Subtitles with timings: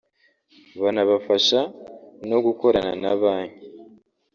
[0.81, 1.59] banabafasha
[2.29, 3.65] no gukorana na banki